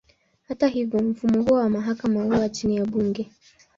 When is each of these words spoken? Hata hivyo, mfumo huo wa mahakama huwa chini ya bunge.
Hata 0.47 0.67
hivyo, 0.67 0.99
mfumo 1.03 1.43
huo 1.43 1.57
wa 1.57 1.69
mahakama 1.69 2.23
huwa 2.23 2.49
chini 2.49 2.75
ya 2.77 2.85
bunge. 2.85 3.31